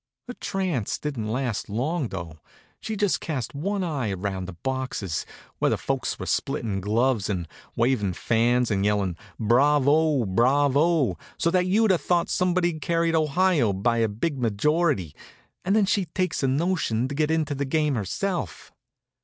Her 0.27 0.33
trance 0.33 0.97
didn't 0.97 1.27
last 1.27 1.69
long, 1.69 2.07
though. 2.09 2.39
She 2.79 2.95
just 2.95 3.21
cast 3.21 3.53
one 3.53 3.83
eye 3.83 4.09
around 4.09 4.45
the 4.47 4.53
boxes, 4.53 5.27
where 5.59 5.69
the 5.69 5.77
folks 5.77 6.17
were 6.17 6.25
splittin' 6.25 6.81
gloves 6.81 7.29
and 7.29 7.47
wavin' 7.75 8.13
fans 8.13 8.71
and 8.71 8.83
yellin' 8.83 9.15
"Bravo! 9.39 10.25
Bravo!" 10.25 11.19
so 11.37 11.51
that 11.51 11.67
you'd 11.67 11.91
'a 11.91 11.99
thought 11.99 12.29
somebody'd 12.31 12.81
carried 12.81 13.13
Ohio 13.13 13.73
by 13.73 13.97
a 13.97 14.07
big 14.09 14.39
majority, 14.39 15.13
and 15.63 15.75
then 15.75 15.85
she 15.85 16.05
takes 16.05 16.41
a 16.41 16.47
notion 16.47 17.07
to 17.07 17.13
get 17.13 17.29
into 17.29 17.53
the 17.53 17.63
game 17.63 17.93
herself. 17.93 18.71